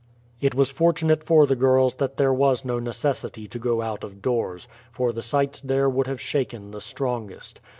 [0.39, 4.19] It was fortunate for the girls that there was no necessity to go out of
[4.19, 7.61] doors, for the sights there would have shaken the strongest.